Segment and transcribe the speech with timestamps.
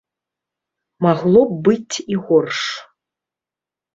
[1.05, 2.59] Магло б быць і горш.